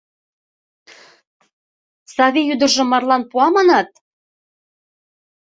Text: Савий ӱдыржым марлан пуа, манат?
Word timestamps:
Савий 2.15 2.49
ӱдыржым 2.53 2.87
марлан 2.91 3.23
пуа, 3.29 3.47
манат? 3.55 3.89